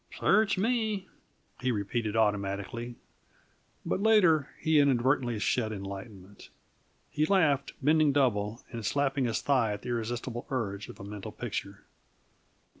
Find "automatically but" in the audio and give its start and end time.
2.15-4.01